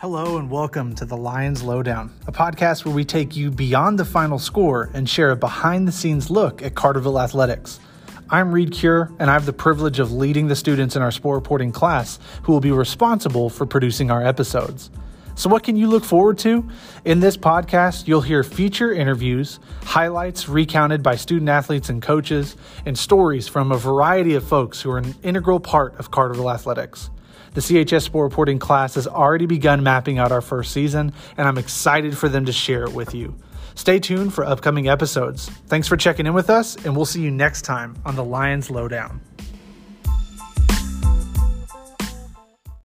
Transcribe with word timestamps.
Hello 0.00 0.38
and 0.38 0.48
welcome 0.48 0.94
to 0.94 1.04
the 1.04 1.16
Lions 1.16 1.64
Lowdown, 1.64 2.14
a 2.28 2.30
podcast 2.30 2.84
where 2.84 2.94
we 2.94 3.04
take 3.04 3.34
you 3.34 3.50
beyond 3.50 3.98
the 3.98 4.04
final 4.04 4.38
score 4.38 4.90
and 4.94 5.10
share 5.10 5.32
a 5.32 5.36
behind 5.36 5.88
the 5.88 5.92
scenes 5.92 6.30
look 6.30 6.62
at 6.62 6.74
Carterville 6.74 7.20
athletics. 7.20 7.80
I'm 8.30 8.52
Reed 8.52 8.70
Cure, 8.70 9.10
and 9.18 9.28
I 9.28 9.32
have 9.32 9.44
the 9.44 9.52
privilege 9.52 9.98
of 9.98 10.12
leading 10.12 10.46
the 10.46 10.54
students 10.54 10.94
in 10.94 11.02
our 11.02 11.10
sport 11.10 11.34
reporting 11.34 11.72
class 11.72 12.20
who 12.44 12.52
will 12.52 12.60
be 12.60 12.70
responsible 12.70 13.50
for 13.50 13.66
producing 13.66 14.08
our 14.08 14.24
episodes. 14.24 14.88
So, 15.34 15.50
what 15.50 15.64
can 15.64 15.74
you 15.74 15.88
look 15.88 16.04
forward 16.04 16.38
to? 16.38 16.68
In 17.04 17.18
this 17.18 17.36
podcast, 17.36 18.06
you'll 18.06 18.20
hear 18.20 18.44
feature 18.44 18.92
interviews, 18.92 19.58
highlights 19.82 20.48
recounted 20.48 21.02
by 21.02 21.16
student 21.16 21.48
athletes 21.48 21.88
and 21.88 22.00
coaches, 22.00 22.54
and 22.86 22.96
stories 22.96 23.48
from 23.48 23.72
a 23.72 23.76
variety 23.76 24.36
of 24.36 24.46
folks 24.46 24.80
who 24.80 24.92
are 24.92 24.98
an 24.98 25.16
integral 25.24 25.58
part 25.58 25.98
of 25.98 26.12
Carterville 26.12 26.54
athletics. 26.54 27.10
The 27.54 27.60
CHS 27.60 28.02
Sport 28.02 28.30
Reporting 28.30 28.58
class 28.58 28.94
has 28.94 29.06
already 29.06 29.46
begun 29.46 29.82
mapping 29.82 30.18
out 30.18 30.32
our 30.32 30.40
first 30.40 30.72
season, 30.72 31.12
and 31.36 31.48
I'm 31.48 31.58
excited 31.58 32.16
for 32.16 32.28
them 32.28 32.44
to 32.44 32.52
share 32.52 32.84
it 32.84 32.92
with 32.92 33.14
you. 33.14 33.34
Stay 33.74 33.98
tuned 33.98 34.34
for 34.34 34.44
upcoming 34.44 34.88
episodes. 34.88 35.48
Thanks 35.66 35.88
for 35.88 35.96
checking 35.96 36.26
in 36.26 36.34
with 36.34 36.50
us, 36.50 36.76
and 36.84 36.96
we'll 36.96 37.06
see 37.06 37.22
you 37.22 37.30
next 37.30 37.62
time 37.62 37.96
on 38.04 38.16
the 38.16 38.24
Lions 38.24 38.70
Lowdown. 38.70 39.20